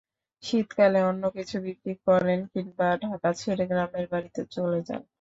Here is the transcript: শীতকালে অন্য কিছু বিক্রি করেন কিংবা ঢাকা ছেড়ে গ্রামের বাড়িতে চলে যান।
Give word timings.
শীতকালে 0.43 0.99
অন্য 1.09 1.23
কিছু 1.37 1.55
বিক্রি 1.65 1.93
করেন 2.07 2.39
কিংবা 2.53 2.87
ঢাকা 3.03 3.29
ছেড়ে 3.39 3.63
গ্রামের 3.71 4.05
বাড়িতে 4.13 4.41
চলে 4.53 4.79
যান। 4.87 5.01